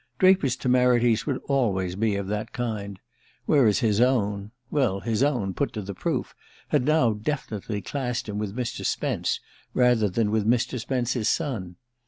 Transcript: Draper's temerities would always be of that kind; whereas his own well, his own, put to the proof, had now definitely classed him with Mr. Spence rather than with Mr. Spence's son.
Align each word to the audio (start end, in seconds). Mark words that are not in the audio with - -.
Draper's 0.17 0.55
temerities 0.55 1.27
would 1.27 1.37
always 1.47 1.95
be 1.95 2.15
of 2.15 2.25
that 2.25 2.53
kind; 2.53 2.99
whereas 3.45 3.77
his 3.81 4.01
own 4.01 4.49
well, 4.71 5.01
his 5.01 5.21
own, 5.21 5.53
put 5.53 5.73
to 5.73 5.81
the 5.83 5.93
proof, 5.93 6.33
had 6.69 6.85
now 6.85 7.13
definitely 7.13 7.83
classed 7.83 8.27
him 8.27 8.39
with 8.39 8.55
Mr. 8.55 8.83
Spence 8.83 9.39
rather 9.75 10.09
than 10.09 10.31
with 10.31 10.47
Mr. 10.49 10.79
Spence's 10.79 11.29
son. 11.29 11.75